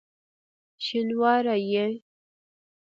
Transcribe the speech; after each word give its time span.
شینواری 0.85 1.59
یې؟! 1.71 1.85